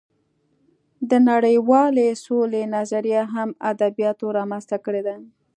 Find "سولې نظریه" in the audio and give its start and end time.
2.25-3.23